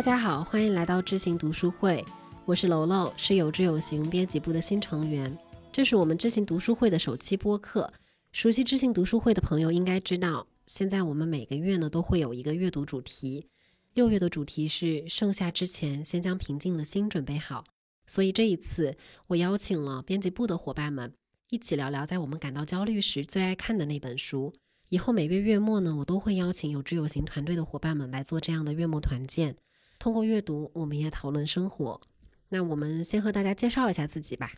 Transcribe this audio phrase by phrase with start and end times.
[0.00, 2.02] 大家好，欢迎来到知行读书会，
[2.46, 5.38] 我是楼楼，是有知有行编辑部的新成员。
[5.70, 7.92] 这是我们知行读书会的首期播客。
[8.32, 13.46] 熟悉知行读书会的朋友应该知道，现在我们每个月呢都会有一个阅读主题。
[13.92, 17.66] 六月的主题是盛夏之前，先将平静的心准备好。
[18.06, 18.96] 所以这一次，
[19.26, 21.12] 我邀请了编辑部的伙伴们
[21.50, 24.54] 一起聊聊在我们感到焦虑时最爱看的那本书。
[24.88, 29.56] 以后每月月末呢，我都会邀请有知有行团队的伙伴们来做这样的月末团建。
[30.00, 32.00] 通过阅读，我们也讨论生活。
[32.48, 34.50] 那我们先和大家介绍一下自己吧。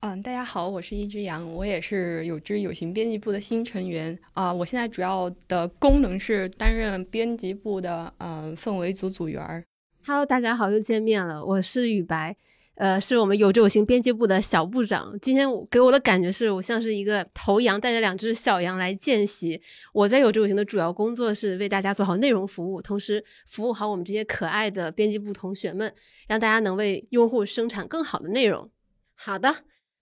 [0.00, 4.50] 嗯，大家好，我是一只羊，我也是有知有行编辑部的新成员啊。
[4.50, 9.62] 我现在主要的功能是担任编辑部的嗯氛围组组员儿。
[10.06, 12.34] Hello，大家好，又见面了，我是雨白。
[12.76, 15.16] 呃，是我们有志有行编辑部的小部长。
[15.20, 19.60] 今天给我的感觉是我像是一个头羊，带着两只小羊来见习。
[19.92, 25.92] 我在有志有行的主要工作是为大家做好内容服务，同时服务好我们这些可爱的编辑部同学们，
[26.26, 28.70] 让大家能为用户生产更好的内容。
[29.14, 29.54] 好的。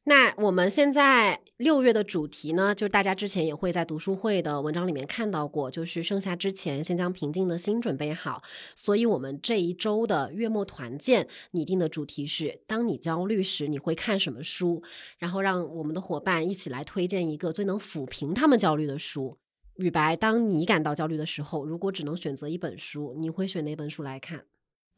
[0.04, 8.42] 那我们现在六月的主题呢，就是大家之前也会在读书会的文章里面看到过，就是盛夏之前先将平静的心准备好。
[8.74, 14.82] 所以，我们这一周的月末团建拟定的主题是：当你焦虑时，你会看什么书？
[15.18, 19.38] 然后让我们的伙伴一起来推荐一个最能抚平他们焦虑的书。
[19.76, 24.46] 雨白，当你感到焦虑的时候，如果只能选择一本书，你会选哪本书来看？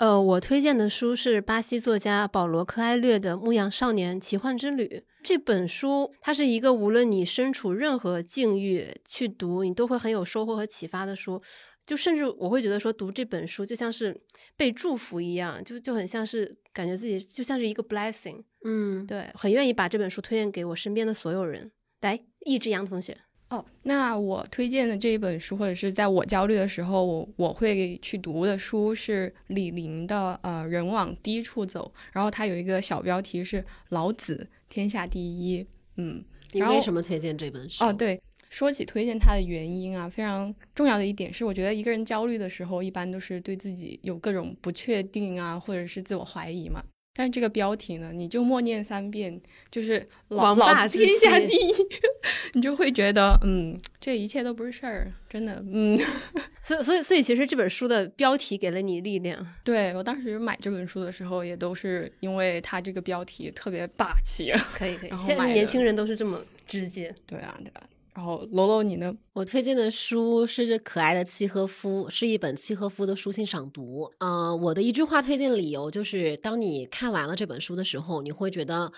[0.02, 4.84] 呃，我推荐的书是巴西作家保罗·科埃略的《牧羊少年奇幻之旅》
[5.22, 11.40] 这本书，它是一个无论你身处任何境遇去读，你都会很有收获和启发的书。
[11.86, 14.20] 就甚至我会觉得说，读这本书就像是
[14.56, 18.42] 被祝福一样，就就很像是感觉自己就像是一个 blessing。
[18.64, 21.70] 嗯，对，很愿意把这本书推荐给我身边的所有人。
[22.00, 23.18] 来，一只羊同学。
[23.52, 35.66] 哦，那我推荐的这一本书，或者是在我焦虑的时候，我我会去读的书是李林的《呃人往低处走》，然后它有一个小标题是“老子天下第一”。
[35.96, 37.84] 嗯，你为什么推荐这本书？
[37.84, 38.18] 哦，对，
[38.48, 46.82] 说起推荐它的原因啊，非常重要的一点是，我觉得一个人焦虑的时候，一般都是对自己有各种不确定啊，或者是自我怀疑嘛。
[47.14, 49.38] 但是这个标题呢，你就默念三遍，
[49.70, 51.72] 就是“老老子天下第一”，
[52.54, 55.98] 你就会觉得，嗯，这一切都不是事儿，真的，嗯。
[56.64, 59.44] 所以，所以，所以，其实这本书的标题给了你力量。
[59.64, 64.52] 对我当时买这本书的时候，也都是因为它这个标题特别霸气。
[64.72, 65.10] 可以，可以。
[65.26, 67.14] 现在年轻人都是这么直接。
[67.26, 67.82] 对啊，对啊。
[68.14, 69.16] 然后，楼楼你呢？
[69.32, 74.12] 我推荐的书是这可爱的契诃夫，是一本契诃夫的书信赏读。
[74.18, 78.92] 嗯，我的一句话推荐理由就是：当你看完了这本书的时候，你会觉得，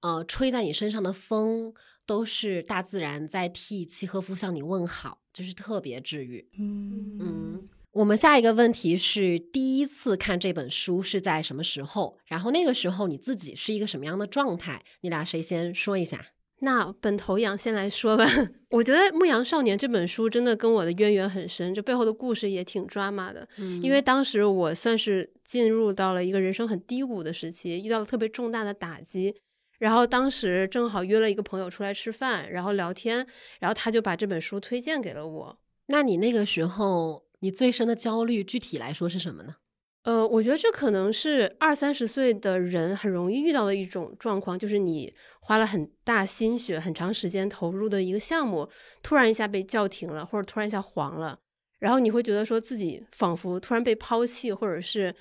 [0.00, 1.74] 呃，吹在你身上的风
[2.06, 6.48] 都是大自然在替契诃夫向你问好，就是特别治愈。
[6.56, 7.68] 嗯嗯。
[7.90, 12.16] 我们下一个问题是：第一次看这本书是在什么时候？
[12.26, 14.82] 然后那个时候你自己是一个什么样的状态？
[15.00, 16.28] 你俩谁先说一下？
[16.64, 18.24] 那本头羊先来说吧。
[18.70, 23.46] 我觉得《牧羊少年》这本书真的跟我的渊源很深，这背后的故事也挺抓马的。
[23.58, 29.34] 嗯，因为当时我算是进入到了一个人生很低谷的时期，遇到了特别重大的打击。
[29.80, 33.26] 然后当时正好约了一个朋友出来吃饭，然后聊天，
[33.58, 35.58] 然后他就把这本书推荐给了我。
[35.86, 39.56] 那你那个时候你最深的焦虑，具体来说是什么呢？
[40.04, 48.68] 呃，我觉得这可能是二三十岁的人很容易遇到的一种状况，就是你花了很大心血、很长时间投入的一个项目，
[49.00, 51.38] 突然一下被叫停了，或者突然一下黄了，
[51.78, 55.14] 然后你会觉得说自己仿佛突然被抛弃，或者是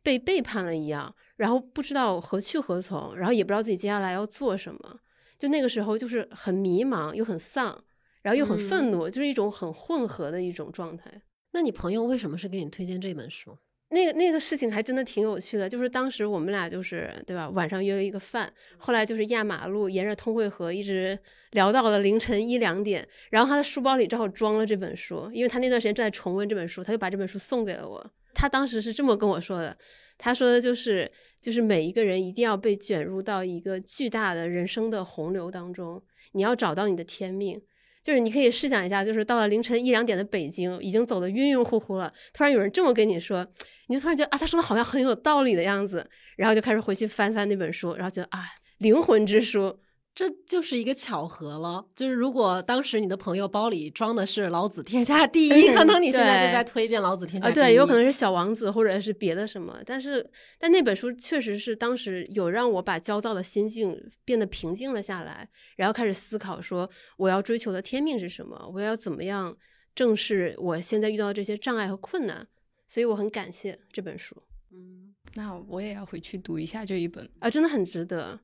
[0.00, 5.00] 被背叛了一样，然后不知道何去何从，然后也不知道自己接下来要做什么，
[5.36, 7.82] 就那个时候就是很迷茫，又很丧，
[8.22, 11.22] 然后又很愤怒，就是一种很混合的一种状态。
[11.50, 13.58] 那你朋友为什么是给你推荐这本书？
[13.92, 21.18] 那个那个事情还真的挺有趣的，就是当时我们俩就是对吧，晚上约了一个饭，后来就是压马路，沿着通惠河一直
[21.50, 28.10] 聊到了凌晨一两点，然后他的书包里正好装了这本书，因为他那段时间正在重温这本书，他就把这本书送给了我。
[28.32, 29.76] 他当时是这么跟我说的，
[30.16, 31.10] 他说的就是
[31.40, 36.00] 就是每一个人一定要被卷入到一个巨大的人生的洪流当中，
[36.32, 37.60] 你要找到你的天命。
[38.02, 43.46] 就是你可以试想一下，就是到了凌晨一两点的北京，已经走得晕晕乎乎了，突然有人这么跟你说，
[43.88, 48.44] 你就突然觉得啊，他说的好像很有道理的样子，然后就开始回去翻翻那本书，然后觉得啊，
[48.78, 49.78] 灵魂之书。
[50.12, 57.52] 这就是一个巧合了，就是如果当时你的朋友包里装的是《老子天下第一》，可能你现在就在推荐《老子天下第一》。
[57.54, 60.28] 对，有可能是《小王子》或者是别的什么，但是
[60.58, 69.56] 但那本书确实是当时有让我把焦躁的心境变得平静了下来，然后开始思考说我要追求的天命是什么，我要怎么样
[69.94, 72.46] 正视我现在遇到的这些障碍和困难。
[72.88, 74.36] 所以我很感谢这本书。
[74.72, 77.30] 嗯，那我也要回去读一下这一本。
[77.38, 78.40] 啊，真的很值得。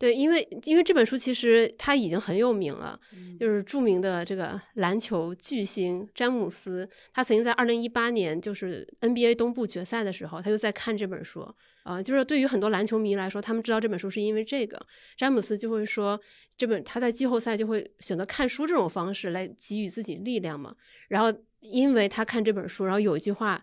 [0.00, 2.98] 对，因为因为这本书其实他已经很有名了，
[3.38, 11.46] 就是著名的这个篮球巨星詹姆斯，他曾经在二零一八年就是 NBA 东部决赛的时候，他就在看这本书。
[11.82, 14.80] 啊、就是对于很多篮球迷来说，他们知道这本书是因为这个，
[15.18, 16.18] 詹姆斯就会说
[16.56, 20.74] 这本他在季后赛就会选择看书这种方式来给予自己力量嘛，
[21.08, 21.30] 然后
[21.60, 23.62] 因为他看这本书，然后有一句话。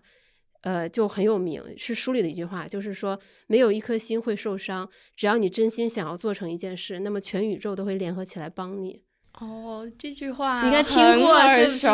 [0.62, 9.02] 呃，就很有名，是书里的一句话，就是说，没有一颗心会受伤，只要你真心想要做成一件事，那么全宇宙都会联合起来帮你。
[9.40, 11.86] 哦，这句话你应该听过是不是？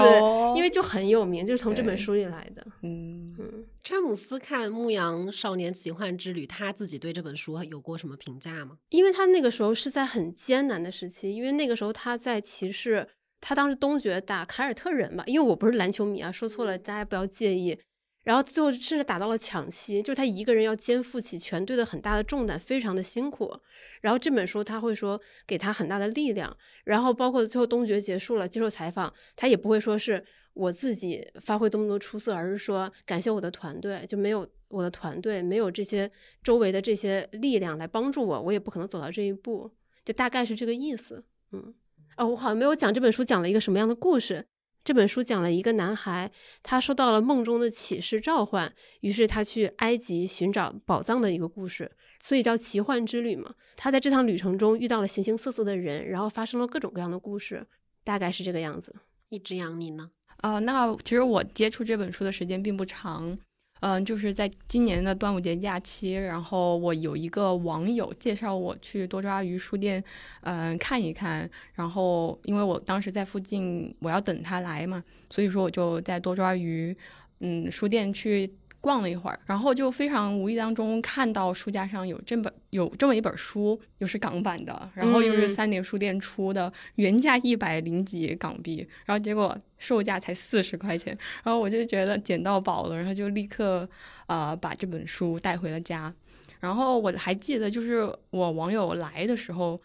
[0.56, 2.66] 因为就很有名，就是从这本书里来的。
[2.80, 8.78] 嗯，嗯，詹姆斯看《牧羊少年奇幻之旅》，他自己对这本书有过什么评价吗？
[8.88, 13.06] 因为他那个时候是在很艰难的时期，因为那个时候他在骑士，
[13.42, 17.78] 他当时东决打凯尔特人吧，因为我不是篮球迷啊，说错了，大家不要介意。
[18.24, 23.56] 然后最后甚至打到了抢七，就是他一个人要肩负起全队的很大的重担，非常的辛苦。
[24.00, 26.54] 然后这本书他会说给他很大的力量，
[26.84, 30.24] 然后包括最后东决结束了接受采访，他也不会说是
[30.54, 36.10] 我自己发挥多么多出色，而是说感谢我的团队，就没有我的团队，没有这些
[36.42, 39.70] 周围的这些力量来帮助我，我也不可能走到这一步，
[40.04, 41.24] 就大概是这个意思。
[41.52, 41.74] 嗯，
[42.16, 44.46] 哦，我好像没有讲这本书讲了一个什么样的故事。
[44.84, 46.30] 这本书讲了一个男孩，
[46.62, 48.70] 他收到了梦中的启示召唤，
[49.00, 51.90] 于是他去埃及寻找宝藏的一个故事，
[52.20, 53.54] 所以叫奇幻之旅嘛。
[53.76, 57.66] 他在这趟旅程中遇到了形形色色的人，然后发生了各种各样的故事，
[58.04, 58.94] 大概是这个样子。
[59.30, 60.10] 一只羊，你呢？
[60.38, 63.38] 啊、那其实我接触这本书的时间并不长，
[63.86, 70.02] 嗯、就是在今年的端午节假期，然后我有一个网友介绍我去多抓鱼书店，
[70.40, 71.48] 嗯、看一看。
[71.74, 76.96] 然后因为我当时在附近，我要等他来嘛，所以说我就在多抓鱼，
[77.40, 78.50] 嗯，书店去
[78.84, 93.88] 逛了一会儿，然后就非常无意当中看到书架上有这本有这么一本书，又是港版的，然后又是嗯三联书店出的，原价一百零几港币，然后结果售价才四十块钱，然后我就觉得捡到宝了，然后就立刻
[94.26, 96.12] 呃把这本书带回了家。
[96.60, 99.80] 然后我还记得，就是我网友来的时候，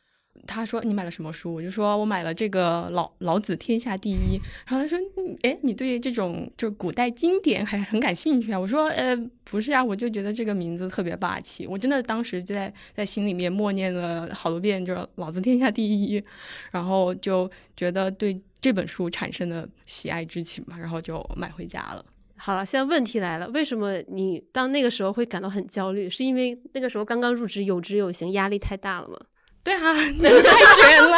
[0.48, 1.54] 他说你买了什么书？
[1.54, 4.38] 我就说我买了这个《老老子天下第一》。
[4.68, 8.60] 然后他说，嗯哎，你对这种就是古代经典还很感兴趣啊？
[8.60, 11.68] 我说，呃，不是啊，我就觉得这个名字特别霸气。
[11.68, 16.24] 我真的当时就在在心里面默念了好多遍，就是“老子天下第一”，
[16.72, 22.04] 然后就觉得对这本书产生了喜爱之情嘛，然后就买回家了。
[22.42, 26.10] 好了，现在问题来了，为什么你到那个时候会感到很焦虑？
[26.10, 29.20] 是因为那个时候刚刚入职，有职有形，压力太大了吗？
[29.64, 31.18] 对啊，那个太卷了，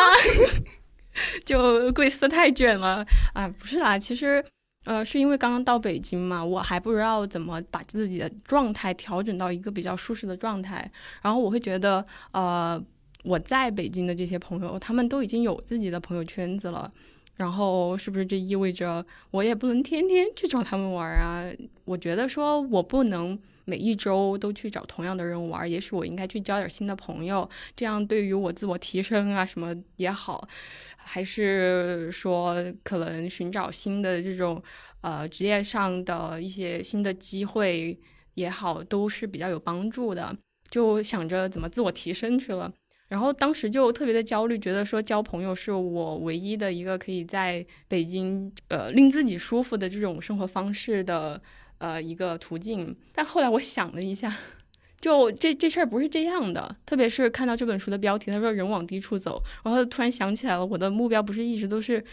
[1.45, 3.47] 就贵司太卷了啊！
[3.47, 4.43] 不是啦，其实
[4.85, 10.91] 呃，是因为刚刚到北京嘛，我还不知道怎么把自己的状态调整到一个比较舒适的状态，
[11.21, 12.81] 然后我会觉得呃，
[13.23, 16.91] 我在北京的这些朋友，他们都已经有自己的朋友圈子了。
[17.37, 21.43] 然后是不是这意味着我也不能天天去找他们玩啊？
[21.85, 23.39] 我觉得说我不能
[23.71, 30.45] 每一周都去找同样的人玩，也许我应该去交点新的朋友，这样对于我自我提升啊什么也好，
[30.97, 34.61] 还是说可能寻找新的这种
[34.99, 37.97] 呃职业上的一些新的机会
[38.33, 40.35] 也好，都是比较有帮助的。
[40.69, 42.69] 就想着怎么自我提升去了。
[43.07, 51.41] 然后当时就特别的焦虑，觉得说交朋友是我唯一的一个可以在北京呃令自己舒服的这种生活方式的
[51.81, 52.95] 呃一个途径。
[53.13, 54.33] 但后来我想了一下，
[55.01, 56.73] 就这这事儿不是这样的。
[56.85, 62.03] 特别是看到这本书的标题，他说“人往低处走”，然后突然想起来了，我的目标不是一直都是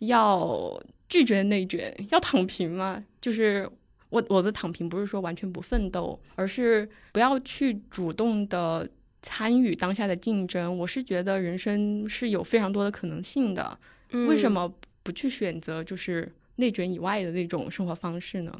[0.00, 3.02] 要拒绝内卷，要躺平吗？
[3.20, 3.70] 就是
[4.10, 8.88] 我我的躺平不是说完全不奋斗，而是不要去主动的。
[9.26, 13.78] 参与当下的竞争，我是觉得人生是有非常多的可能性的。
[14.28, 14.52] 为什嗯？
[14.52, 18.52] 么不去选择就是内卷以外的那种生活方式呢？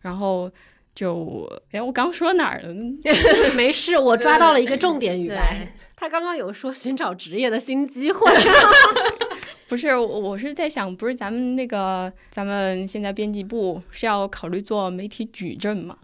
[0.00, 0.50] 然后
[0.94, 2.74] 就，哎，我刚说哪儿了？
[3.54, 5.68] 没事，我抓到了一个重点语对白。
[5.96, 8.30] 他刚刚有说寻找职业的新机会，
[9.68, 15.96] 不是，我我是在想，不是咱们那个，咱们现在编辑部是要考虑做媒体矩阵嘛？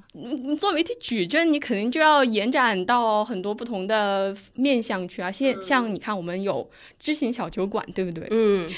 [0.58, 5.30] 做媒体矩阵，你肯定就要延展到很多不同的面向去啊。
[5.30, 6.68] 现像你看，我们有
[6.98, 8.26] 知行小酒馆，对不对？
[8.30, 8.68] 嗯，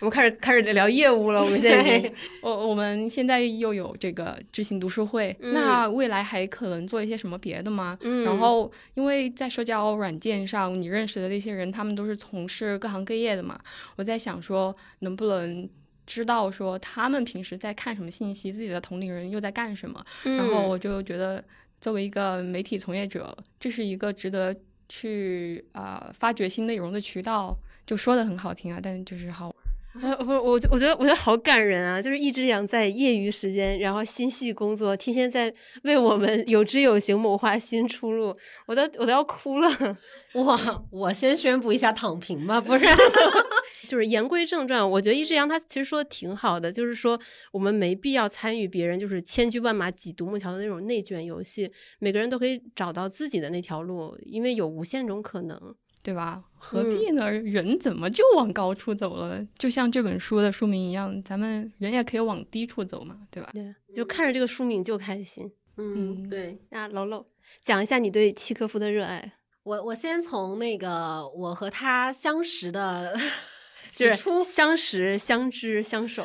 [0.00, 2.12] 我们开始开始聊业务了，我们现在已经
[2.42, 7.96] 我我们现在又有这个知行读书会，嗯那未来还可能做一些什么别的吗？
[8.02, 13.58] 嗯，然后，因为在社交软件上，你认识的那些人，他们都是从事各行各业的嘛。
[13.96, 15.66] 我在想说，能不能
[16.04, 20.04] 知道说他们平时在看什么信息，自己的同龄人又在干什么。
[20.24, 21.42] 然后我就觉得，
[21.80, 24.54] 作为一个媒体从业者，这是一个值得
[24.90, 27.56] 去啊发掘新内容的渠道。
[27.86, 29.54] 就说的很好听啊，但就是好。
[30.02, 32.02] 啊，不，我我觉得我觉得好感人啊！
[32.02, 35.52] 就是一只羊在业余时间，然后心系工作，天天在
[35.84, 38.36] 为我们有知有行谋划新出路，
[38.66, 39.70] 我都我都要哭了。
[40.34, 42.96] 哇，我先宣布一下躺平吧，不然
[43.88, 44.88] 就是言归正传。
[44.90, 47.18] 我觉得一只羊他其实说的挺好的，就是说
[47.50, 55.74] 我们没必要参与别人就是千军万马挤独木桥的那种内卷游戏，每个人都可以找到自己的那条路，因为有无限种可能。
[56.06, 56.40] 对吧？
[56.56, 57.26] 何必呢？
[57.26, 59.44] 人怎么就往高处走了？
[59.58, 63.50] 就像这本书的书名一样，咱们人也可以往低处走嘛，对吧？
[63.52, 65.50] 对，就看着这个书名就开心。
[65.78, 66.56] 嗯，对。
[66.70, 67.26] 那楼楼
[67.64, 69.32] 讲一下你对契诃夫的热爱。
[69.64, 73.18] 我我先从那个我和他相识的，
[73.90, 76.24] 就是相识、相知、相守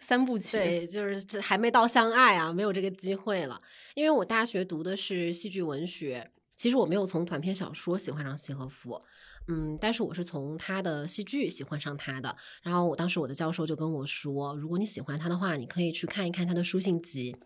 [0.00, 0.56] 三部曲。
[0.56, 3.60] 对，就是还没到相爱啊，没有这个机会了。
[3.96, 6.30] 因为我大学读的是戏剧文学。
[6.58, 9.00] 其实我没有从短篇小说喜欢上契诃夫，
[9.46, 12.36] 嗯，但是我是从他的戏剧喜欢上他的。
[12.62, 17.36] 然后我当时我的教授就跟我说，如果你喜欢他的话，你可以去看一看他的书信集，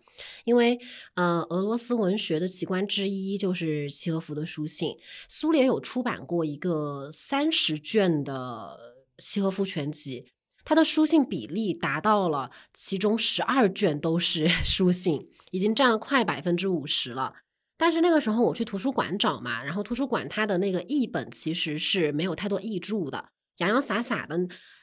[0.45, 0.79] 因为
[1.13, 4.97] 呃，俄罗斯文学的奇观之一就是契诃夫的书信。
[5.29, 8.79] 苏联有出版过一个三十卷的
[9.19, 10.25] 契诃夫全集，
[10.65, 17.42] 他的书信比例达到了其中十二卷都是 书信，已经占了快百分之五十了。
[17.77, 24.37] 但是那个时候我去图书馆找嘛，然后图书馆它的那个译本其实是没有太多译注的，洋洋洒洒的，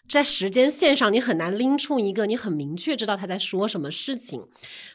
[0.09, 4.47] 在时间线上你很难拎出一个你很明确知道他在说什么事情，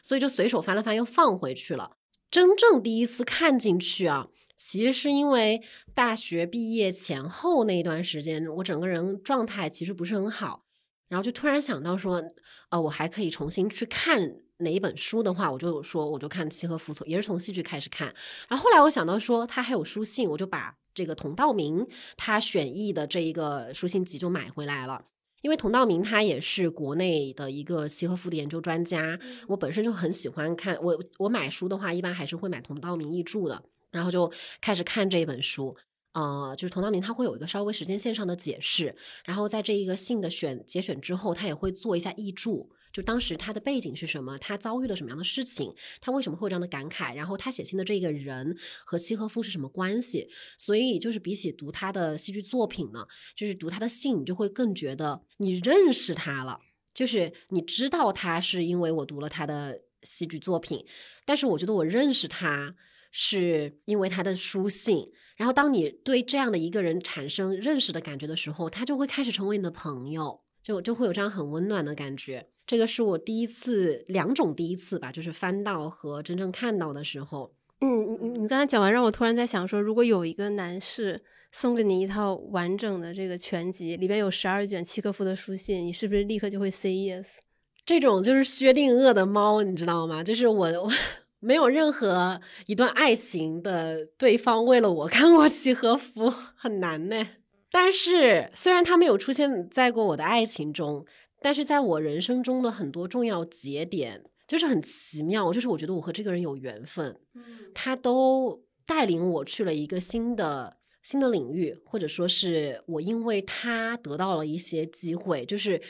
[0.02, 1.96] 所以就随手翻了翻又放回去了。
[2.30, 5.62] 真正第一次看进去啊，其实是因为
[5.94, 10.64] 大学毕业前后那一段时间，我整个人状态其实不是很好，
[11.08, 12.22] 然后就突然想到说，
[12.68, 14.36] 呃，我还可以重新去看。
[14.58, 18.14] 哪一本书的话，我就说我就看契诃夫，从也是从戏剧开始看。
[18.48, 21.86] 然后后来我想到说他还有书信，我就把这个童道明
[22.16, 25.04] 他选译的这一个书信集就买回来了。
[25.42, 30.76] 因为童道明他也是国内的一个契诃夫的研究专家，我本身就很喜欢看。
[30.82, 35.76] 我我买书的话，一般还是会买童道明译著的，然后就开始看这一本书。
[36.14, 42.72] 呃，就是童道明他会有一个稍微时间线上的解释，然后在这一个信的选节选之后，他也会做一下译注。
[42.96, 44.38] 就当时他的背景是什么？
[44.38, 45.70] 他遭遇了什么样的事情？
[46.00, 47.14] 他为什么会有这样的感慨？
[47.14, 50.30] 然后他写信的这个人和契诃夫是什么关系？
[50.56, 56.58] 所以就是比起读他的戏剧作品呢，就是读他的信，你就会更觉得你认识他了。
[56.94, 60.82] 就是你知道他是因为我读了他的戏剧作品，
[61.26, 62.74] 但是我觉得我认识他
[63.12, 65.12] 是因为他的书信。
[65.36, 72.48] 然后当你对这样的一个人产生认识的感觉的时候，他就会开始成为你的朋友，就就会有这样很温暖的感觉。
[72.66, 77.52] 这个是我第一次，两种第一次吧，就是翻到和真正看到的时候。
[77.80, 87.36] 嗯，你你刚才讲完，让我突然在想说，如果有一个男士送给你一套完整的这个全集，里边有十二卷契诃夫的书信，你是不是立刻就会 say yes？
[87.84, 90.24] 这种就是薛定谔的猫，你知道吗？
[90.24, 90.90] 就是我我
[91.38, 97.28] 没有任何一段爱情的对方为了我看过契诃夫，很难呢。
[97.70, 101.04] 但是虽然他没有出现在过我的爱情中。
[101.40, 107.42] 但是在我人生中的很多重要节点，就是很奇妙，就是我觉得我和这个人有缘分，嗯
[107.74, 115.44] 他都带领我去了一个新的新的领域，或者说是我因为他得到了一些机会。
[115.44, 115.80] 就是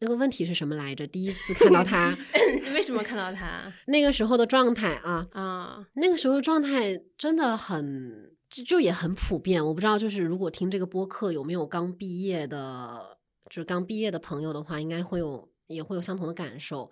[0.00, 1.06] 那个问题是什么来着？
[1.06, 2.16] 第一次看到他，
[2.74, 3.72] 为什么看到他？
[3.86, 9.64] 那个时候的状态啊啊，那个时候状态真的很就就也很普遍。
[9.64, 13.09] 我不知道，就是如果听这个播客有没有刚毕业的。
[13.50, 16.90] 就是刚毕业的朋友的话，应该会有也会有相同的感受。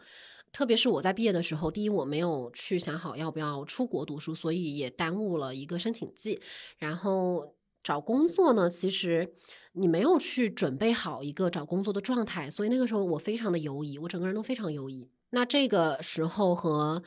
[0.50, 6.40] 特别是我在毕业的时候，第一我没有去想好要不要出国读书，所以也耽误了一个申请季。
[6.78, 9.34] 然后找工作呢，其实
[9.72, 15.06] 你没有去准备好一个找工作的状态，所以那个时候我非常的犹疑，我整个人都非常犹疑。
[15.30, 17.02] 那这个时候和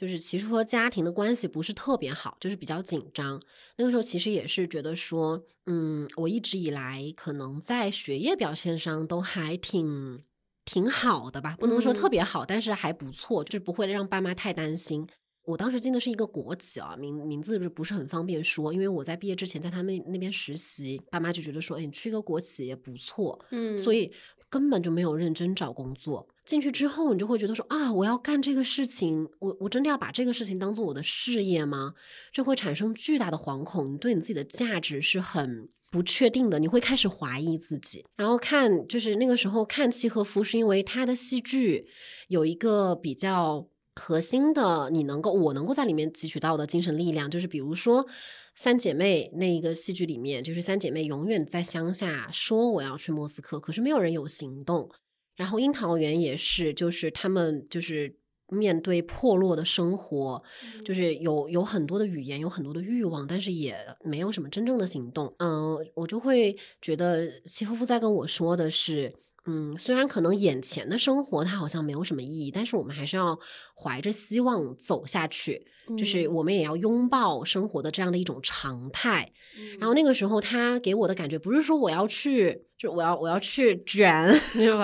[0.00, 3.38] 就是其实和家庭的关系不是特别好，就是比较紧张。
[3.76, 10.24] 那个时候其实也是觉得说，嗯，我一直以来可能在学业表现上都还挺
[10.64, 15.06] 挺好的吧，不能说特别好，但是还不错，就是不会让爸妈太担心。
[15.44, 24.12] 我当时进的是一个国企啊，名名字不是很方便说，因为我在毕业之前在他们那边实习，爸妈就觉得说，哎，你去一个国企也不错，嗯，所以
[24.48, 26.28] 根本就没有认真找工作。
[26.44, 31.94] 进去之后，你就会觉得说啊，我要干这个事情，我我真的要把这个事情当做我的事业吗？
[32.32, 38.04] 就会产生巨大的惶恐，你对你自己的价值是很不确定的，你会开始怀疑自己。
[38.16, 41.86] 然后看，就是那个时候看契诃夫，是因为他的戏剧
[42.28, 43.66] 有一个比较。
[44.00, 48.06] 核心的，你能够我能够在里面汲取到的精神力量，就是比如说
[48.54, 54.90] 三姐妹那一个戏剧里面，就是三姐妹永远在乡下说我要去莫斯科，可是没有人有行动。
[55.36, 58.16] 然后樱桃园也是，就是他们就是
[58.48, 60.42] 面对破落的生活，
[60.84, 65.34] 就是有有很多的语言，有很多的欲望，但是也没有什么真正的行动。
[65.38, 69.14] 嗯，我就会觉得契诃夫在跟我说的是。
[69.46, 73.38] 嗯，虽然可能眼前的生活它好像没有什么意义，但是我们还是要
[73.74, 75.66] 怀着希望走下去。
[75.98, 79.32] 就是我们也要拥抱生活的这样的一种常态。
[79.80, 84.32] 然后那个时候，他给我的感觉不是说我要去，就我要我要去卷，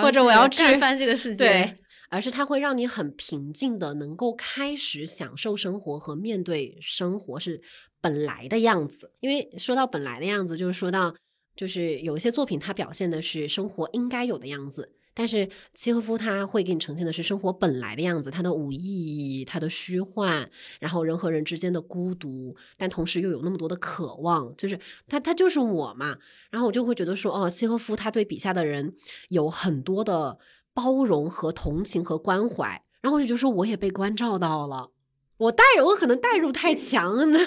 [0.02, 7.60] 或者我要去干翻这个世界，对，而是他会让你很平静的能够开始享受生活和面对生活是
[8.00, 9.12] 本来的样子。
[9.20, 11.14] 因为说到本来的样子，就是说到。
[11.56, 20.46] 就是有一些作品，它表现的是生活应该有的样子，但是契诃夫他会给你呈现的是生活本来的样子，他的无意义，他的虚幻，
[20.78, 26.18] 然后人和人之间的孤独，但同时又有那么多的渴望，就是他他就是我嘛，
[26.50, 28.94] 然后我就会觉得说，哦，契诃夫他对笔下的人
[29.30, 30.38] 有很多的
[30.74, 34.90] 包容和同情和关怀，然后我就觉得说，我也被关照到了，
[35.38, 37.38] 我代我可能代入太强了。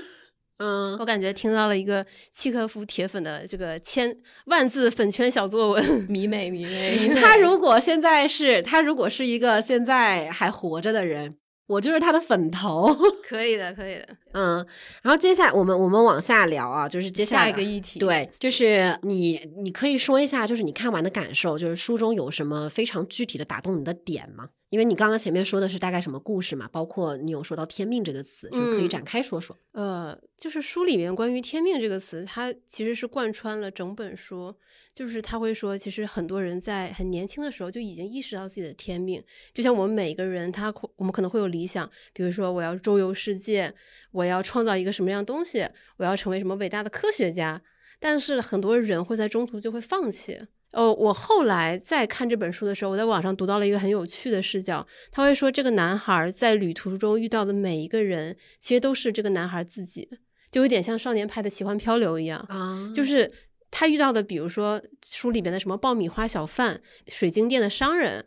[0.59, 7.09] 嗯，我感觉听到了一个契诃夫铁粉的这个千万字粉圈小作文， 迷妹迷妹。
[7.15, 11.37] 他如果现在是他如果是一个现在还活着的人，
[11.67, 12.93] 我就是他的粉头。
[13.23, 14.07] 可以的，可以的。
[14.33, 14.57] 嗯，
[15.01, 17.99] 然后接下来我们我们往下聊啊，就是接下来一个议题。
[17.99, 24.49] 对，就是你你可以说一下，就是你看完的感受，就是书中有什么非常具体的打动你的点吗？
[24.69, 29.57] 因为你刚刚前面说的是大概什么故事嘛，包括你有说到“天命”这个词，就可以展开说说。
[29.71, 34.55] 呃，就是书里面关于“天命”这个词，它其实是贯穿了整本书。
[34.93, 39.23] 就是他会说，其实很多人在很年轻的时候就已经意识到自己的天命。
[39.53, 43.73] 就像我们每个人，他我们可能会有理想，比如说我要周游世界，
[44.11, 47.61] 我要创造一个什么样东西，我要成为什么伟大的科学家。
[47.99, 50.39] 但是很多人会在中途就会放弃。
[50.71, 54.85] 哦，我后来在看这本书的时候，我在网上读到了一个很有趣的视角。
[55.11, 60.07] 他会说，这个男孩在旅途中遇到的每一个人，其实都是这个男孩自己，
[60.51, 62.89] 就有点像少年派的奇幻漂流一样啊。
[62.93, 63.29] 就是
[63.71, 68.23] 他遇到的，比如说书里边的什么爆米花小贩、水晶店的商人，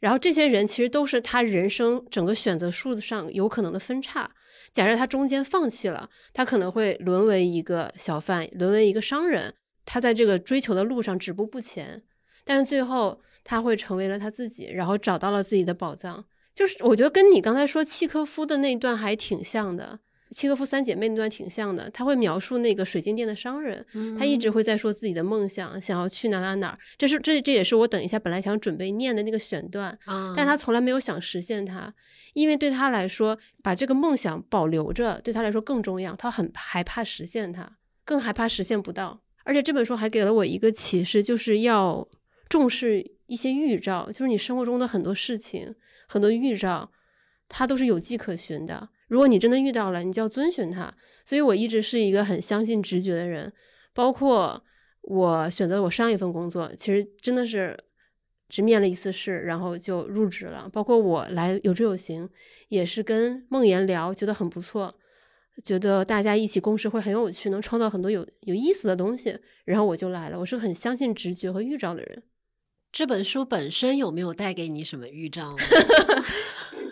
[0.00, 4.28] 然后这些人其实都是他人生整个选择树上有可能的分叉。
[4.76, 9.54] 假设他中间放弃了，他可能会沦为一个小贩，沦为一个商人。
[9.86, 12.02] 他在这个追求的路上止步不前，
[12.44, 16.22] 但是最后他会成为了他自己，然后找到了自己的宝藏。
[16.54, 21.88] 就是我觉得跟你刚才说契诃夫的那一段还挺像的，契诃夫三姐妹那段挺像的。
[21.90, 23.84] 他会描述那个水晶店的商人，
[24.18, 26.78] 他一直会在说自己的梦想，想要去哪哪哪儿。
[26.98, 29.96] 这是这这也是我等一下本来想准备念的那个选段，
[30.36, 31.92] 但是他从来没有想实现它，
[32.34, 36.16] 因为对他来说，把这个梦想保留着对他来说更重要。
[36.16, 39.22] 他很害怕实现它，更害怕实现不到。
[39.44, 42.08] 而且这本书还给了我一个启示，就是要
[42.48, 45.72] 重视一些预兆，就是你生活中的很多事情、
[46.08, 46.90] 很多预兆，
[47.48, 48.88] 它都是有迹可循的。
[49.08, 50.92] 如果你真的遇到了，你就要遵循它。
[51.24, 53.52] 所以我一直是一个很相信直觉的人，
[53.92, 54.62] 包括
[55.02, 57.78] 我选择我上一份工作，其实真的是
[58.48, 60.68] 只面了一次试，然后就入职了。
[60.72, 62.28] 包括我来有知有行，
[62.68, 64.94] 也是跟梦妍聊，觉得很不错。
[65.64, 70.38] 觉得大家一起共事会很有趣，能创造很多有有意思的东西，然后我就来了。
[70.38, 72.22] 我是很相信直觉和预兆的人。
[72.92, 75.56] 这本书本身有没有带给你什么预兆？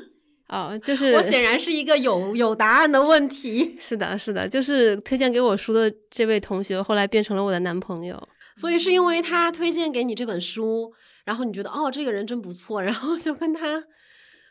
[0.55, 3.75] 哦，就是我显然是一个有有答案的问题。
[3.81, 8.17] 是的，是的，就是推荐给我书的这位同学，后来变成了我的男朋友。
[8.57, 10.93] 所以是因为他推荐给你这本书，
[11.25, 13.83] 然后你觉得哦，这个人真不错，然后就跟他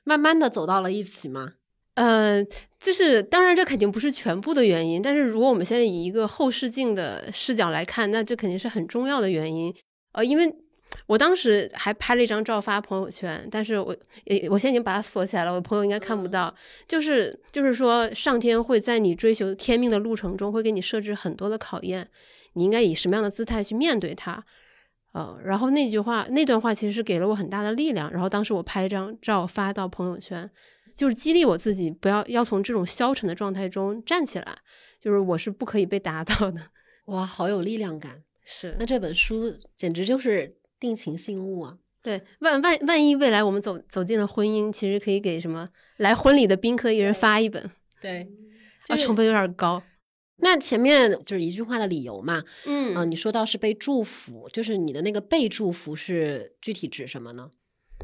[0.03, 1.53] 慢慢的走到了一起吗？
[1.95, 2.43] 呃，
[2.79, 5.01] 就是当然，这肯定不是全部的原因。
[5.01, 9.73] 但是如果我们现在以一个后视镜的视角来看，那这肯定是很重要的原因。
[10.11, 10.53] 呃，因为
[11.13, 13.95] 我当时还拍了一张照发朋友圈，但是我
[14.49, 16.51] 我现在已经把它锁起来了，我朋友应该看不到。
[16.87, 22.09] 就是就是说，上天会在你追求天命的路程中，会给你设置很多的考验，
[22.53, 24.43] 你应该以什么样的姿态去面对它？
[25.11, 28.11] 呃，然后那句话那段话其实是给了我很大的力量。
[28.11, 30.49] 然后当时我拍一张照发到朋友圈。
[30.95, 34.55] 就是激励我自己，不要要从这种消沉的状态中站起来，
[35.01, 36.61] 就是我是不可以被打倒的。
[37.05, 38.21] 哇，好有力量感！
[38.45, 41.77] 是，那这本书简直就是定情信物啊！
[42.01, 47.71] 对，万万万一未来我们走走进了婚姻，其实可以给什么来婚礼的宾客一人发一本。
[48.01, 48.27] 对，
[48.89, 49.81] 啊，成本有点高。
[50.37, 57.49] 那前面就是一句话的理由嘛，嗯啊，你说到是被祝福，就是你的那个被祝福是具体指什么呢？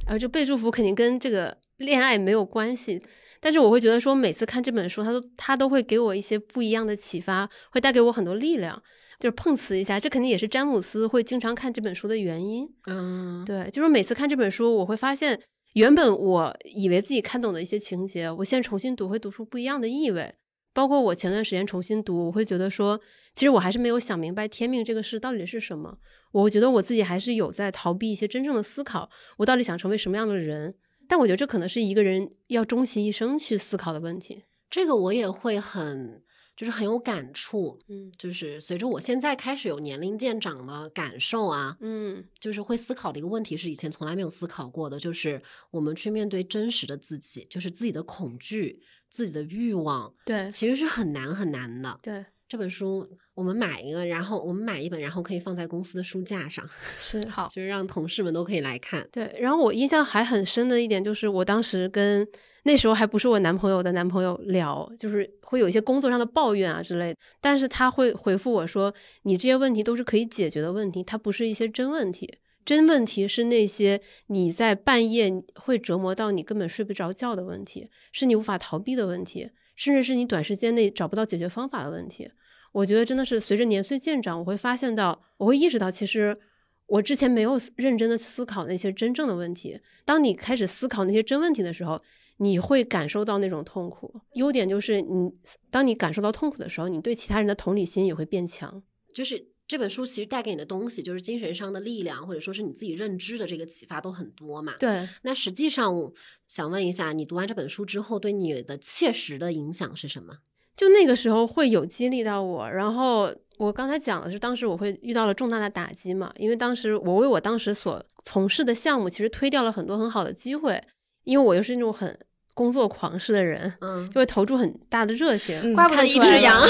[0.07, 3.01] 啊，这被祝福肯定跟这个恋爱没有关系，
[3.39, 8.81] 但是我会觉得说，每次看这本书，他都他都会给我一些不一样的启发，会带给我很多力量。
[9.19, 12.65] 就是碰瓷一下，这肯定也是詹姆斯会经常看这本书的原因。
[12.87, 15.37] 嗯，对，就是每次看这本书，我会发现
[15.73, 20.33] 原本我以为自己看懂的一些情节，我现在重新读会读出不一样的意味。
[20.73, 22.97] 包括我前段时间重新读，我会觉得说，
[23.39, 25.97] 其实我还是没有想明白天命这个事到底是什么。
[26.33, 30.75] 我觉得我自己还是有在逃避一些真正的思考，我到底想成为什么样的人？
[31.07, 34.43] 但我觉得这可能是一个人要终其一生去思考的问题。
[34.69, 36.21] 这个我也会很。
[36.57, 51.97] 就是很有感触，嗯，就是随着我现在开始有年龄渐长的感受啊，嗯，就是会思考的一个问题是以前从来没有思考过的，就是我们去面对真实的自己，就是自己的恐惧、自己的欲望，对，其实是很难很难的。
[52.03, 59.07] 对，这本书我们买一个，然后我们买一本，然后可以放在公司的书架上， 是好，就是让同事们都可以来看。
[59.11, 62.27] 对，然后我印象还很深的一点就是，我当时跟。
[62.63, 72.29] 那时候还不是我男朋友的男朋友聊，就是会有一些工作上的抱怨啊之类的，但是他会回复我说：“你这些问题都是可以解决的问题，它不是一些真问题，
[72.65, 82.29] 真问题是那些你在半夜会折磨到你根本睡不着觉的问题，是你无法逃避的问题，甚至是你短时间内找不到解决方法的问题。”
[82.73, 86.37] 我觉得真的是随着年岁渐长，我会发现到，我会意识到，其实
[86.85, 89.79] 我之前没有认真的思考那些真正的问题。
[90.03, 91.99] 当你开始思考那些真问题的时候，
[92.37, 95.31] 你会感受到那种痛苦，优点就是你，
[95.71, 98.83] 当你感受到痛苦的时候，你对其他人的同理心也会变强。
[99.13, 104.73] 就是这本书其实带给你的东西，就是精神上的力量，或者说是你自己认知的这个启发都很多嘛。
[104.79, 105.07] 对。
[105.21, 106.11] 那实际上，
[106.47, 110.39] 想问一下，你读完这本书之后，对你的切实的影响是什么？
[110.75, 120.81] 就那个时候会有激励到我，然后我刚才讲的是，当时我会遇到了重大的打击嘛，因为当时我为我当时所从事的项目，其实推掉了很多很好的机会，
[121.25, 122.17] 因为我又是那种很。
[122.59, 125.73] 工作狂似的人，嗯，就会投注很大的热情。
[125.73, 126.61] 怪不得一只羊，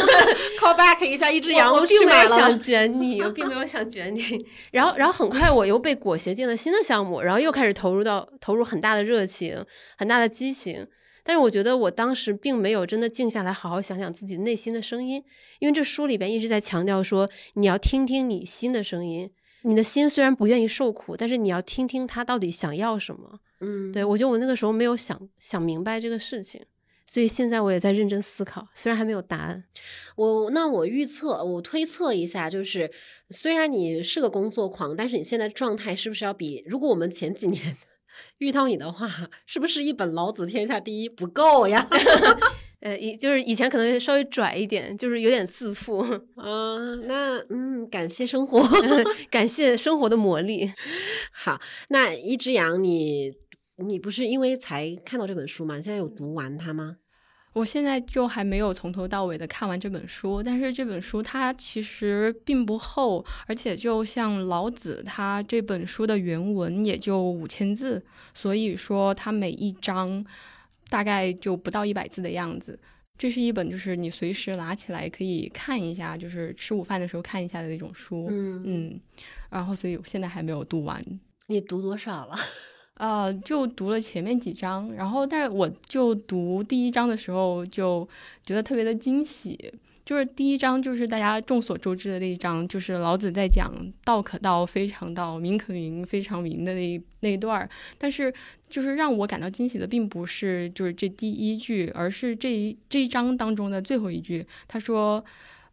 [0.58, 4.42] call back 一下一只羊，我并没有想卷你，我并没有想卷你。
[4.72, 9.62] 然后，然后很快我又被裹挟进了新的项目，然后又开始投入到投入很大的热情、
[9.98, 10.86] 很大的激情。
[11.22, 15.22] 但是我觉得我当时并没有真的静下来好好想想自己内心的声音，
[15.58, 19.30] 因为这书里边一直在强调说，你要听听你心的声音。
[19.66, 23.40] 你的心虽然不愿意受苦，但是你要听听他到底想要什么。
[23.60, 26.64] 嗯，对我觉得我那个时候没有想想明白这个事情，
[27.06, 29.64] 所以现在我也在认真思考，虽然还没有答案。
[30.16, 32.90] 我那我预测，我推测一下，就是
[33.30, 37.76] 虽然你是个工作狂，但是你现在状态是不是要比如果我们前几年
[38.38, 39.08] 遇到你的话，
[39.46, 41.88] 是不是一本《老子天下第一》不够呀？
[42.80, 46.04] 呃，以就是以前可能稍微拽一点，就是有点自负。
[46.36, 48.62] 嗯，那嗯，感谢生活，
[49.30, 50.70] 感谢生活的魔力。
[51.32, 53.32] 好，那一只羊，你
[53.76, 55.74] 你不是因为才看到这本书吗？
[55.80, 56.96] 现在有读完它吗？
[57.52, 70.24] 我现在就还没有从头到尾的看完这本书，但是这本书它其实并不厚，而且就像老子他这本书的原文也就五千字，所以说它每一章。
[70.90, 72.78] 大概就不到一百字的样子，
[73.16, 78.28] 这是一本就是你随时拿起来可以看一下，就是吃午饭的时候看一下的那种书。
[78.30, 79.00] 嗯嗯，
[79.50, 81.02] 然后所以我现在还没有读完。
[81.46, 82.36] 你读多少了？
[82.96, 88.08] 呃，就读了前面几章，然后但是我就读第一章的时候就
[88.46, 89.72] 觉得特别的惊喜。
[90.04, 93.72] 就是第一章，就是大家众所周知的那一章，就是老子在讲
[94.04, 97.66] “道可道，非常道；名可名，非常名”的那一那一段儿。
[97.96, 98.30] 但是，
[98.68, 104.46] 就是让我感到惊喜的，并不是就是这第一句，而是这一这一章当中的最后一句。
[104.68, 105.24] 他说：“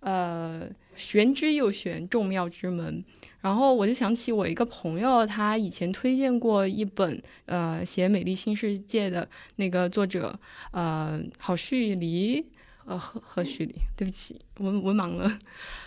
[0.01, 3.03] 呃，玄之又玄，众妙之门。”
[3.41, 10.39] 然后我就想起我一个朋友，他以前推荐过一本呃写《美丽新世界》的那个作者，
[10.71, 12.45] 呃，郝旭黎。
[12.83, 15.39] 呃，贺贺旭黎，对不起，文文盲了。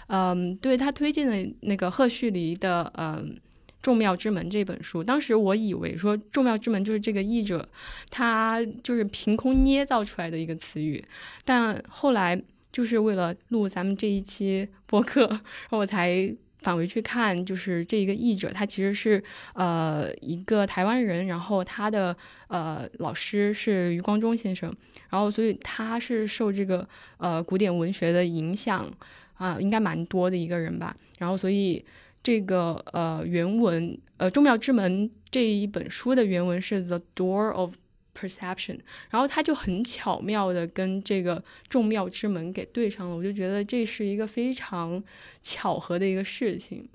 [0.06, 3.36] 嗯，对他推荐的那个贺胥黎的《嗯
[3.82, 7.68] 众妙之门》这本书，当时我以为说“众妙之门”就是这个译者
[8.10, 11.04] 他就是凭空捏造出来的一个词语，
[11.44, 12.40] 但后来
[12.74, 19.22] 就是为了录咱们这一期播客，然后我才返回去看，就是这一个译者，他其实是
[19.54, 22.16] 呃一个台湾人，然后他的
[22.48, 24.74] 呃老师是余光中先生，
[25.08, 28.90] 然后所以他是受这个呃古典文学的影响
[29.34, 30.96] 啊、应该蛮多的一个人吧。
[31.20, 31.84] 然后所以
[32.24, 37.76] 这个呃原文呃《众妙之门》这一本书的原文是 The Door of
[38.14, 38.78] Perception，
[39.10, 45.02] 然后他就很巧妙的跟这个众妙之门给对上了，我就觉得这是一个非常
[45.42, 46.88] 巧合的一个事情。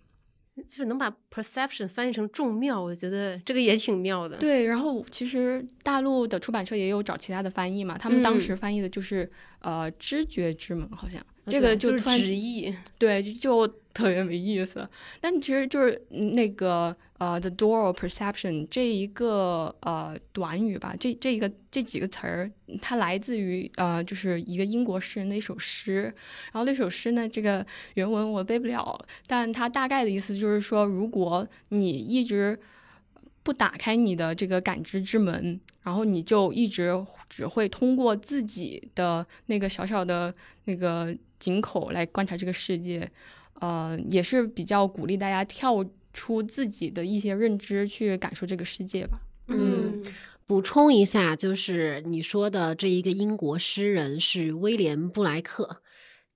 [0.67, 4.35] 就是能把 perception 翻译成众妙，我觉得这个也挺妙的。
[4.35, 12.75] 对，然后其实大陆的出版社也有找其他的翻译嘛，他们当嗯时翻译的就是、呃知觉之门，好像啊，这个就是直译。
[12.97, 14.87] 对，就就特别没意思。
[15.19, 22.49] 但其实就是那个呃，the door of perception 这一个呃短语吧，这这一个这几个词儿，
[22.81, 26.03] 它来自于呃就是一个英国诗人的一首诗。
[26.51, 32.57] 然后那首诗呢，这个原文我背不了，但它大概的意思就是说，如果你一直
[33.43, 36.93] 不打开你的这个感知之门，然后你就一直
[37.29, 40.33] 只会通过自己的那个小小的
[40.65, 43.09] 那个井口来观察这个世界，
[43.59, 49.21] 呃，也是比较鼓励大家跳出自己的一些认知去感受这个世界吧。
[49.47, 50.03] 嗯，
[50.45, 55.81] 补充一下，就是你说的这一个英国诗人是威廉布莱克，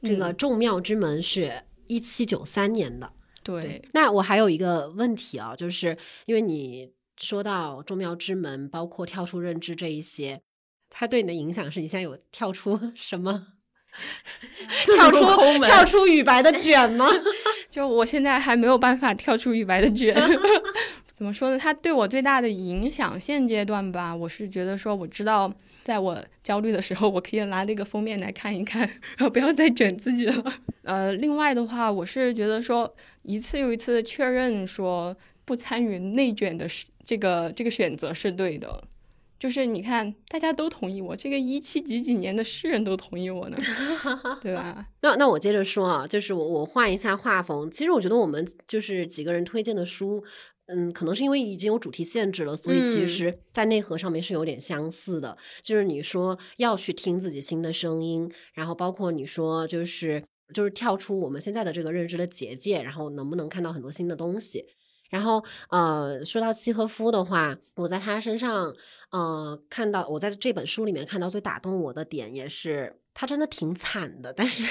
[0.02, 3.12] 这个嗯众妙之门是一七九三年的。
[3.44, 10.42] 对，那我还有一个问题啊，就是因为你说到众妙之门，包括跳出认知这一些，
[10.90, 13.48] 它对你的影响是你现在有跳出 什么？
[14.86, 15.20] 就是跳出
[15.64, 17.08] 跳出雨白的卷吗？
[17.70, 20.16] 就我现在还没有办法跳出雨白的卷。
[21.14, 21.58] 怎么说呢？
[21.58, 25.54] 它对我最大的影响，现阶段吧，我是觉得说，我知道，
[25.84, 30.44] 在我焦虑的时候，我可以拿那个封面来看一看，然后不要再卷自己了。
[30.84, 38.84] 呃，另外的话，我是觉得说，一次又一次的确认说，不参与内卷的是这个这个选择是对的。
[39.44, 43.58] 就是你看，大家都同意我，这个一七几几年的诗人都同意我呢，
[44.42, 44.88] 对吧？
[45.02, 47.70] 那那我接着说啊，就是我我换一下画风。
[47.70, 50.24] 其实我觉得我们就是几个人推荐的书，
[50.68, 55.38] 嗯，可能是因为已经有主题限制了，所以其嗯实在内核上面是有点相似的。
[55.62, 64.64] 就是你说要去听自己新的声音，然后包括你说就是就是跳出我们现在的这个认知的结界，然后能不能看到很多新的东西。
[65.14, 68.74] 然后，呃，说到契诃夫的话，我在他身上，
[69.12, 74.68] 呃，看到我在这本书里面看到最打动我的点，也是他真的挺惨的，但是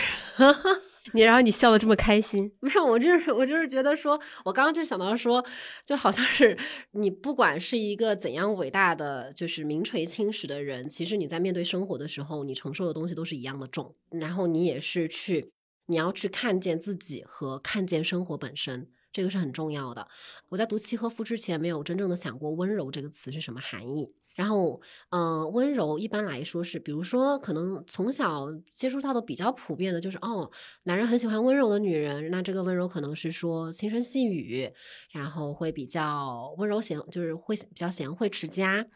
[1.15, 5.45] 你然后你笑得这么开心，没有，我就是我就是觉得说，我刚刚就想到说，
[5.87, 6.59] 就好像是
[6.91, 15.53] 你不管是一个怎样伟大的，就是名垂青史的人，其实你在面对生活的时候，你承受的东西都是一样的重，然后你也是去，
[15.87, 18.89] 你要去看见自己和看见生活本身。
[19.13, 20.09] 这个是很重要的。
[20.49, 24.13] 我在读契诃夫之前，没有真正的想过“温柔”这个词是什么含义。
[24.35, 30.51] 然后，嗯、温柔一般来说是，比如说，可能从小接触到的比较普遍的就是，哦，
[30.85, 34.73] 男人很喜欢温柔的女人，那这个温柔可能是说轻声细语，
[35.11, 38.87] 然后会比较温柔贤，就是会比较贤惠持家。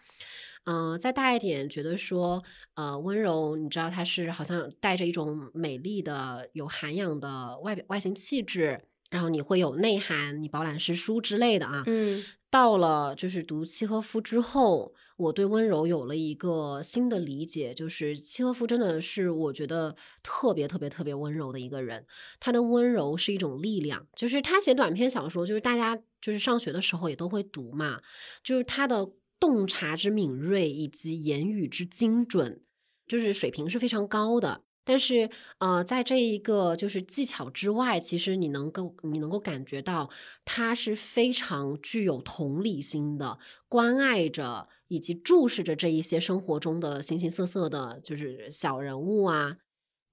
[0.64, 2.42] 嗯、再大一点，觉得说，
[2.74, 8.80] 呃，温柔，你知道，它是好像带着一种美丽的、有涵养的外表外形气质。
[9.10, 11.82] 然后你会有内涵，你饱览诗书之类的啊。
[11.86, 22.04] 嗯，到了就是读契诃夫之后，我对温柔有了一个新的理解，就是契诃夫真的是我觉得特别特别特别温柔的一个人。
[22.40, 28.00] 他的温柔是一种力量，就是他写短篇小说，就是大家就是上学的时候也都会读嘛，
[28.42, 32.62] 就是他的洞察之敏锐以及言语之精准，
[33.06, 34.62] 就是水平是非常高的。
[34.88, 40.08] 但是，呃，在这一个就是技巧之外，其实你能够你能够感觉到
[40.44, 49.56] 他是非常具有同理心的，关爱着以及注视着这一些生活中的形形色色的，就是小人物啊。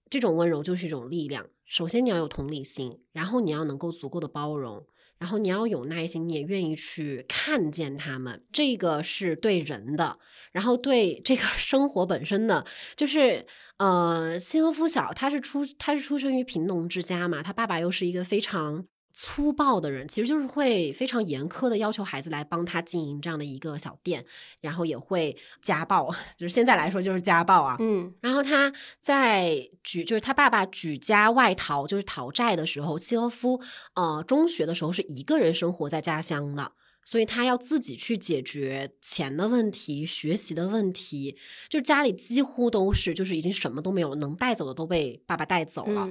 [0.10, 1.46] 这种温柔就是一种力量。
[1.66, 4.86] 首先你要有同理心，然后你要能够足够的包容，
[5.18, 8.44] 然后你要有耐心，你也愿意去看见他们。
[8.52, 10.18] 这个是对人的。
[10.52, 12.64] 然后对这个生活本身的，
[12.96, 13.48] 就是
[13.84, 24.24] 呃，契诃夫小他是出他是出生于贫农之家嘛，他爸爸又是一个非常粗暴的人，其实就是会非常严苛的要求孩子来帮他经营这样的一个小店，
[24.62, 27.76] 然后也会家暴，就是现在来说就是家暴啊。
[27.82, 33.60] 嗯，然后他在举就是他爸爸举家外逃，就是讨债的时候，契诃夫
[33.96, 36.72] 呃中学的时候是一个人生活在家乡的。
[37.06, 41.38] 所以他要自己去解决钱的问题、学习的问题。
[41.70, 46.10] 就家里几乎都是，就是已经什么都没有，能带走的都被爸爸带走了。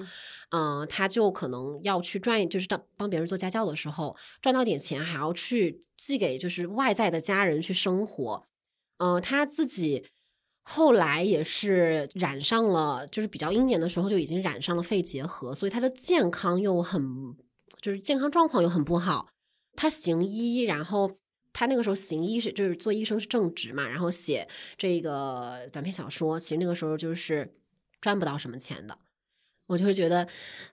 [0.50, 8.44] 嗯，他就可能要去赚，就是当帮别人做家教的时候赚到点钱，还要去寄给就是外在的家人去生活。
[8.98, 10.04] 嗯，他自己
[10.62, 17.02] 后来也是染上了，就是比较英年的时候就已经染上了肺结核，所以他的健康又很，
[17.80, 19.31] 就是健康状况又很不好。
[19.76, 21.10] 他行医，然后
[21.52, 27.54] 他那个时候行医是就是做医生是正职嘛，然后写这个短篇小说，其实那个时候就是
[28.00, 28.98] 赚不到什么钱的。
[29.66, 30.28] 我就会觉得，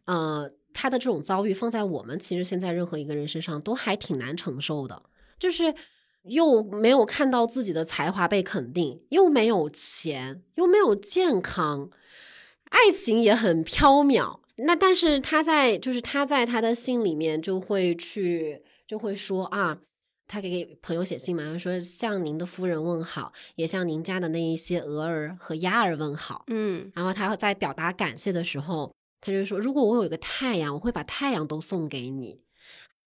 [0.06, 5.04] 呃，他的这种遭遇放在我们其实现在任何一个人身上都还挺难承受的，
[5.38, 5.74] 就是
[6.24, 11.90] 又没有看到自己的才华被肯定，又没有钱，又没有健康，
[12.66, 14.40] 爱情也很飘渺。
[14.58, 19.78] 那但是他在就是他在他的信里面就会去就会说啊。
[20.32, 26.44] 他给给朋友写信嘛，说向您的夫人问好，也向您家的那一些鹅儿和鸭儿问好。
[26.50, 32.44] 嗯，然后他在表达感谢的时候，他就说：“如果我有一个太阳，我会把太阳都送给你。”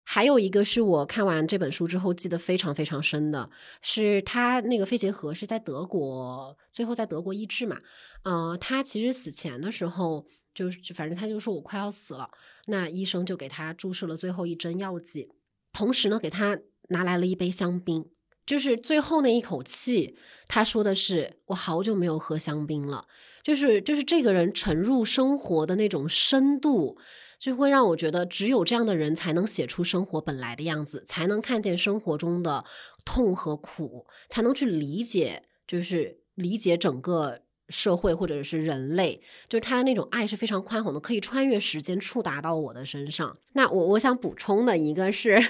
[0.03, 3.49] 还有一个是我看完这本书之后记得非常非常深的，
[3.81, 7.79] 是他那个肺结核是在德国，最后在德国医治嘛。
[8.23, 12.29] 嗯，他其实死前的时候，就是反正他就说我快要死了，
[12.65, 15.31] 那医生就给他注射了最后一针药剂，
[15.75, 16.57] 同时呢给他。
[16.89, 18.05] 拿来了一杯香槟，
[18.45, 20.15] 就是最后那一口气，
[20.47, 23.07] 他说的是：“我好久没有喝香槟了。”
[23.41, 26.99] 就是就是这个人沉入生活的那种深度，
[27.39, 32.63] 就会让我觉得，只有这样的人才能写出生活本来的样子，才能看见生活中的
[33.03, 39.23] 痛和苦，才能去理解，就是理解整个社会或者是人类。
[39.49, 43.35] 就是他的那种爱是非常宽宏的，可以穿越时间触达到我的身上。
[43.53, 45.43] 那我我想补充的一个是。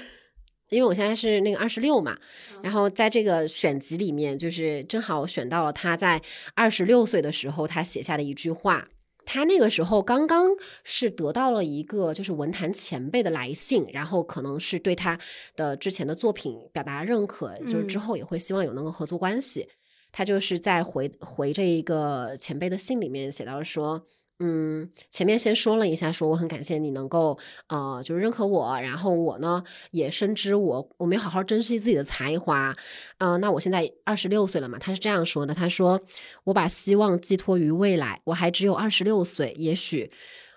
[0.70, 2.18] 因为我现在是那个二十六嘛，
[2.64, 6.22] 然后在这个选集里面，就是正好选到了他在
[6.56, 8.88] 二十六岁的时候他写下的一句话。
[9.26, 10.50] 他那个时候刚刚
[10.84, 15.20] 是得到了一个就是文坛前辈的来信，然后可能是对他
[15.56, 19.68] 的之前的作品表达认可，就是之后也会希望有那个合作关系。
[20.12, 24.06] 他就是在回回这一个前辈的信里面写到说。
[24.40, 32.76] 嗯，前面先说了一下，说我很感谢你能够呃，就是认可我，然后我呢也深知我我没有好好珍惜自己的才华，
[33.20, 36.02] 嗯，那我现在二十六岁了嘛，他是这样说的，他说
[36.44, 40.12] 我把希望寄托于未来，我还只有二十六岁，也许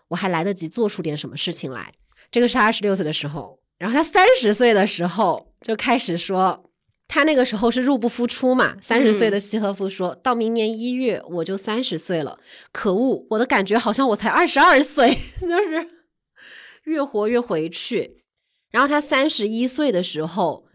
[0.08, 1.92] 我还来得及做出点什么事情来，
[2.30, 6.64] 这个是二十六岁的时候，然后他三十岁的时候就开始说。
[7.09, 12.38] 他那个时候是入不敷出嘛，三十岁的西诃夫说到明年一月我就三十岁了，
[12.71, 15.88] 可恶，我的感觉好像我才二十二岁， 就是
[16.85, 18.23] 越活越回去。
[18.71, 20.66] 然后他三十一岁的时候，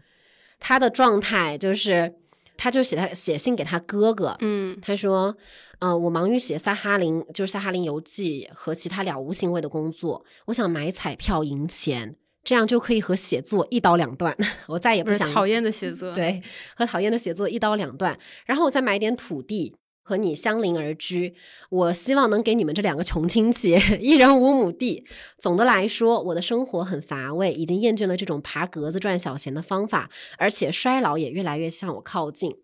[0.58, 2.16] 他的状态就是，
[2.56, 5.36] 他就写他写信给他哥哥，嗯，他说，
[5.78, 12.16] 嗯，我忙于写萨哈林，就是萨哈林游记和其他了无兴味的工作，我想买彩票赢钱。
[12.44, 16.42] 这样就可以和写作一刀两断，我再也不想讨厌的写作，对，
[16.76, 18.18] 和讨厌的写作一刀两断。
[18.44, 21.34] 然后我再买点土地和你相邻而居。
[21.70, 25.06] 我希望能给你们这两个穷亲戚 一人五亩地。
[25.38, 32.54] 总的来说，我的生活很乏味，已经厌倦了这种爬格子赚小钱的方法，而且衰老也越来越向我靠近。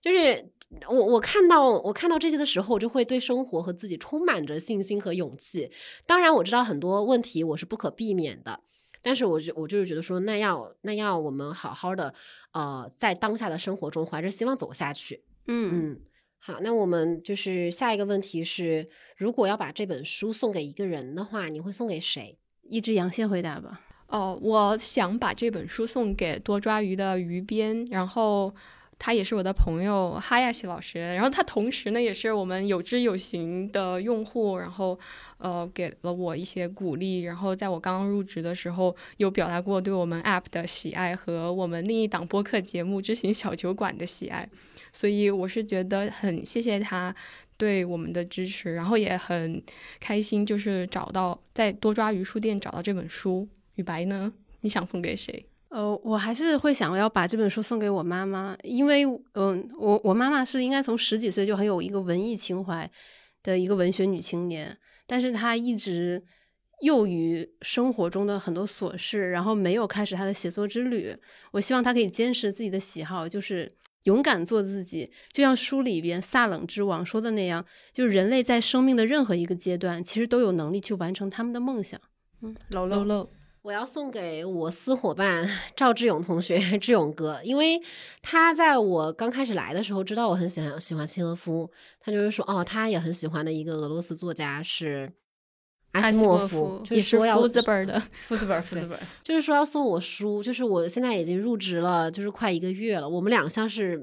[0.00, 0.52] 就是
[0.88, 5.68] 我我看到我看到这些的时候，我就会对生活和自己充满着信心和勇气。
[6.06, 8.60] 当然，我知道很多问题我是不可避免的。
[9.06, 12.12] 但是我就我就是觉得说，那要那要我们好好的，
[12.50, 15.22] 呃，在当下的生活中怀着希望走下去。
[15.46, 16.00] 嗯嗯，
[16.40, 22.36] 好，那我们就是下一个问题是，如果要把这本书送给一个人的话，你会送给谁？
[22.68, 23.80] 一只羊先回答吧。
[24.08, 28.52] 哦，我想把这本书送给多抓鱼的鱼编，然后。
[28.98, 34.98] 他也是我的朋友哈亚西老师，然后他同时呢也是我们有知有行的用户，然后
[35.38, 44.48] 呃给了我一些鼓励，然后在我刚刚入职的时候有表达过对我们 App 的喜爱和我们另一档播客节目知行小酒馆的喜爱，
[44.92, 47.14] 所以我是觉得很谢谢他
[47.58, 49.62] 对我们的支持，然后也很
[50.00, 53.46] 开心就是找到在多抓鱼书店找到这本书。
[53.74, 54.32] 雨白呢，
[54.62, 55.44] 你想送给谁？
[55.76, 62.90] 呃，我还是会想要把这本书送给我妈妈，因为，嗯，我我妈妈是应该从十几岁就很有一个文艺情怀
[63.42, 64.74] 的一个文学女青年，
[65.06, 66.24] 但是她一直
[66.80, 71.14] 囿于生活中的很多琐事，然后没有开始她的写作之旅。
[71.50, 73.70] 我希望她可以坚持自己的喜好，就是
[74.04, 77.62] 勇敢做自己，就像书里边萨冷之王说的那样，
[77.92, 82.00] 就是人类在生命的任何一个阶段，其实都有能力去完成他们的梦想。
[82.40, 83.28] 嗯，楼楼。
[83.66, 85.44] 我要送给我私伙伴
[85.74, 87.82] 赵志勇同学， 志勇哥，因为
[88.22, 95.12] 他在我刚开始来的时候知道我很喜欢喜欢契诃夫，他就是说哦，他也很喜欢的一个俄罗斯作家是
[95.90, 103.98] 阿西莫夫，就是说要福字本的福字本， 福字本，就是说要送我书，就是我现在已经入职了，就是快一个月了，我们俩像是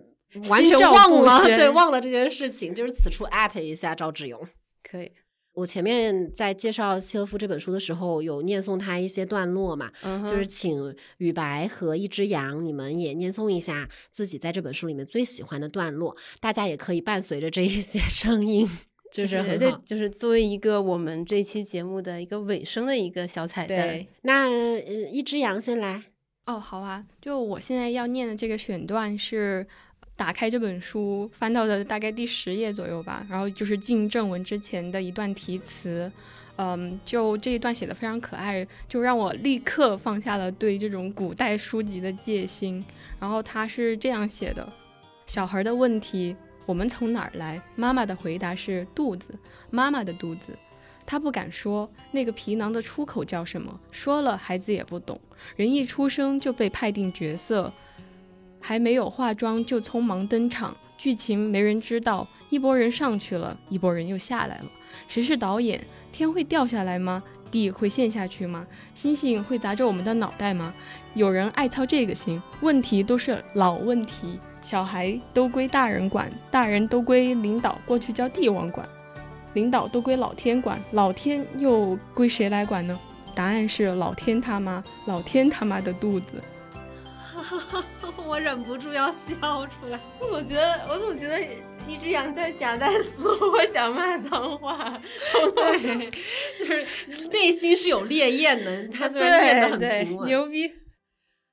[0.50, 4.46] 完全忘了，对，忘了这件事情，就是此处艾特一下赵志勇，
[4.84, 5.10] 可以。
[5.54, 9.92] 我前面在介绍契诃夫这本书的时候，有念诵他一些段落嘛，
[10.28, 18.68] 就是请雨白和一只羊，你们也念诵一下自己在这本书里面最喜欢的段落，大家也可以伴随着这一些声音，
[19.12, 24.06] 就是很好，就是作为一个我们这期节目的一个尾声的一个小彩蛋。
[24.24, 24.50] 那
[24.80, 26.02] 一只羊先来
[26.48, 29.68] 哦，好啊，就我现在要念的这个选段是。
[30.16, 36.10] 打开这本书，翻到的大概第十页左右吧，然后就是进正文之前的一段题词，
[36.56, 42.84] 嗯，就这一段写的非常可爱，就让我立刻放下了对这种古代书籍的戒心。
[43.20, 44.72] 然后他是这样写的：
[45.26, 46.36] 小孩的问题，
[46.66, 47.60] 我们从哪儿来？
[47.76, 49.34] 妈妈的回答是肚子，
[49.72, 50.58] 妈妈的肚子。
[51.06, 55.20] 他不敢说那个皮囊的出口叫什么，说了孩子也不懂。
[55.56, 57.74] 人一出生就被派定角色。
[58.66, 62.26] 还没有化妆就匆忙登场，剧情没人知道。
[62.50, 64.66] 一拨人上去了，一拨人又下来了。
[65.10, 65.84] 谁是导演？
[66.14, 67.22] 天会掉下来吗？
[67.52, 68.66] 地会陷下去吗？
[68.94, 70.74] 星星会砸着我们的脑袋吗？
[71.14, 72.42] 有人爱操这个心？
[72.62, 74.40] 问题都是老问题。
[74.62, 78.88] 小孩都归大人管，大人都归领导，过去叫帝王管。
[79.56, 82.98] 领导都归老天管，老天又归谁来管呢？
[83.36, 86.42] 答案是老天他妈，老天他妈的肚子。
[88.26, 89.34] 我忍不住要笑
[89.68, 90.00] 出来。
[90.20, 91.40] 我觉得，我总觉得
[91.88, 95.00] 一只羊在夹带私货，我想骂脏话。
[95.56, 96.10] 对，
[96.60, 98.88] 就是内心是有烈焰的。
[98.88, 100.74] 他虽然念得很平稳，牛逼。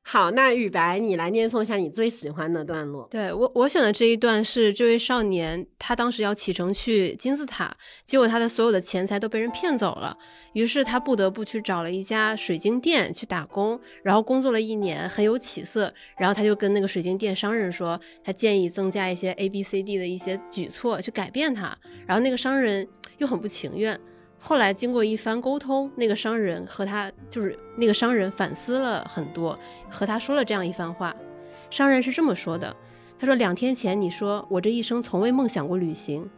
[0.03, 3.07] 好，那雨白，你来念诵一下你最喜欢的段落。
[3.11, 7.73] 对我，我选的这一段是这位少年，他当时要启程去金字塔，
[8.05, 10.17] 结果他的所有的钱财都被人骗走了，
[10.55, 21.77] 于是他不得不去找了一家水晶店去打工，然后工作了一年，很有起色，然后他就跟那个水晶店商人说，他建议增加一些 A B C D 的一些举措去改变他，
[22.07, 22.89] 然后那个商人
[23.19, 24.01] 又很不情愿。
[24.43, 29.57] 后来经过一番沟通，那个商人和他就是那个商人反思了很多，
[29.91, 31.15] 和他说了这样一番话。
[31.69, 32.75] 商人是这么说的
[33.21, 36.29] ：“他说两天前你说我这一生从未梦想过旅行。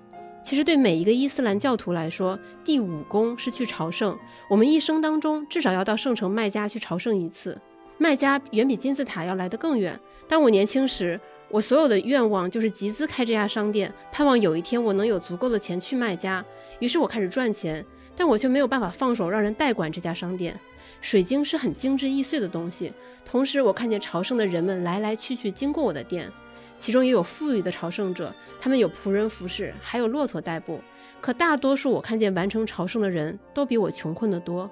[0.42, 4.18] 其实对每一个伊斯兰教徒来说，第五功是去朝圣。
[4.50, 7.57] 我们一生当中至少要到圣城麦加去朝圣一次。
[7.98, 9.98] 麦加远比金字塔要来得更远。
[10.26, 16.44] 当我年轻时，我所有的愿望就是集资开这家商店，盼望有一天我能有足够的钱去麦加。
[16.83, 20.55] 于是我开始赚钱。”但我却没有办法放手让人代管这家商店。
[21.01, 22.93] 水晶是很精致易碎的东西，
[23.24, 26.30] 同时我看见朝圣的人们来来去去经过我的店，
[26.76, 28.30] 其中也有富裕的朝圣者，
[28.61, 30.78] 他们有仆人服侍，还有骆驼代步。
[31.22, 34.70] 可大多数我看见完成朝圣的人都比我穷困得多。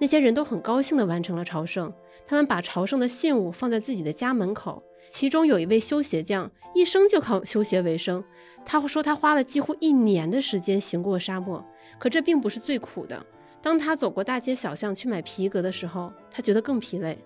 [0.00, 1.92] 那些人都很高兴地完成了朝圣，
[2.26, 4.82] 他们把朝圣的信物放在自己的家门口。
[5.14, 8.24] 其中有一位修鞋匠，一生就靠修鞋为生。
[8.64, 11.64] 他说他花了几乎一年的时间行过沙漠。
[12.00, 13.24] 可这并不是最苦的。
[13.62, 17.16] 当他走过大街小巷去买皮革的时候，他觉得更疲累。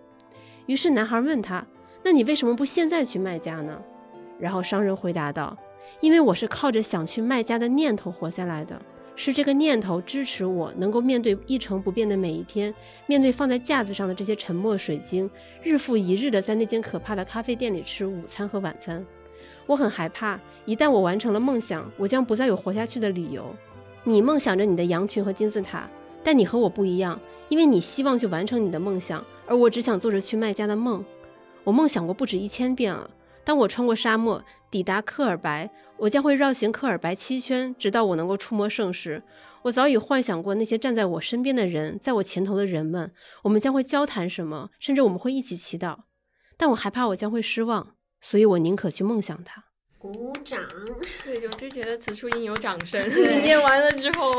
[0.67, 1.67] 于是男孩问他
[2.05, 3.81] ：“那你为什么不现在去卖家呢？”
[4.39, 5.57] 然后商人回答道
[6.03, 8.79] ：“因为我是靠着想去卖家的念头活下来的，
[9.21, 12.73] 是这个念头支持我能够面对一成不变的每一天，
[13.09, 15.29] 面对放在架子上的这些沉默水晶，
[15.61, 19.05] 日复一日的在那间可怕的咖啡店里吃午餐和晚餐。
[19.67, 23.45] 我很害怕，一旦我完成了梦想，我将不再有活下去的理由。”
[24.05, 25.91] 你梦想着你的羊群和金字塔，
[26.23, 31.05] 但你和我不一样，因为你希望去完成你的梦想，而我只想做着去卖家的梦。
[31.65, 33.11] 我梦想过不止一千遍了。
[33.45, 39.23] 当我穿过沙漠抵达克尔白，我将会绕行科尔白七圈，直到我能够触摸圣石。
[39.63, 45.97] 我早已幻想过那些站在我身边的人，在我前头的人们，我们将会交谈什么，甚至我们会一起祈祷。
[46.57, 49.65] 但我害怕我将会失望，所以我宁可去梦想它。
[49.99, 50.61] 鼓掌，
[51.25, 53.03] 对，我就觉得此处应有掌声。
[53.43, 54.31] 念完了之后，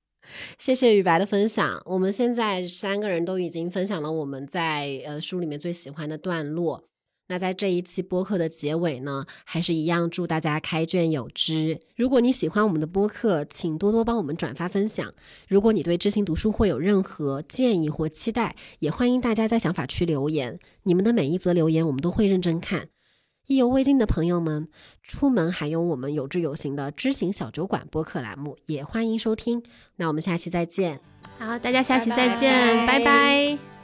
[0.58, 1.82] 谢谢雨白的分享。
[1.86, 6.84] 我们现在三个人都已经分享了我们在呃书里面最喜欢的段落。
[7.28, 11.78] 那在这一期播客的结尾呢，还是一样祝大家开卷有知。
[11.94, 15.12] 如果你喜欢我们的播客，请多多帮我们转发分享。
[15.46, 20.58] 如果你对知行读书会有任何建议或期待，也欢迎大家在想法区留言。
[20.84, 22.88] 你们的每一则留言，我们都会认真看。
[23.46, 24.68] 意犹未尽的朋友们，
[25.02, 29.62] 出门还有我们有志有行的知行小酒馆播客栏目，也欢迎收听。
[29.96, 31.00] 那我们下期再见。
[31.38, 33.77] 好，大家下期再见，拜拜。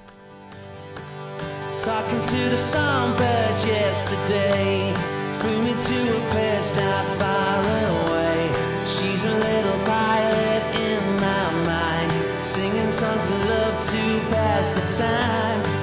[1.84, 4.94] Talking to the songbird yesterday.
[5.38, 8.50] Flew me to a place not far away.
[8.86, 12.10] She's a little pilot in my mind.
[12.42, 15.73] Singing songs of love to pass the time.